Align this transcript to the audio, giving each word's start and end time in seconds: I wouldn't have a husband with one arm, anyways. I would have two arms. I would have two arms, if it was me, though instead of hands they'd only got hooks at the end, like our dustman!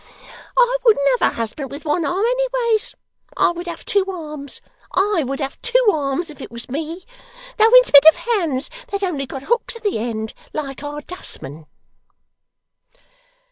I 0.57 0.77
wouldn't 0.83 1.09
have 1.21 1.31
a 1.31 1.35
husband 1.35 1.69
with 1.69 1.85
one 1.85 2.03
arm, 2.05 2.25
anyways. 2.25 2.95
I 3.37 3.51
would 3.51 3.67
have 3.67 3.85
two 3.85 4.03
arms. 4.11 4.59
I 4.95 5.21
would 5.23 5.39
have 5.39 5.61
two 5.61 5.89
arms, 5.93 6.31
if 6.31 6.41
it 6.41 6.49
was 6.49 6.67
me, 6.67 7.03
though 7.59 7.71
instead 7.75 8.03
of 8.09 8.15
hands 8.15 8.71
they'd 8.87 9.03
only 9.03 9.27
got 9.27 9.43
hooks 9.43 9.75
at 9.75 9.83
the 9.83 9.99
end, 9.99 10.33
like 10.53 10.81
our 10.83 11.01
dustman! 11.01 11.67